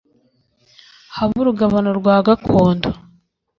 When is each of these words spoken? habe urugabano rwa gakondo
habe 1.15 1.35
urugabano 1.41 1.89
rwa 1.99 2.15
gakondo 2.25 2.89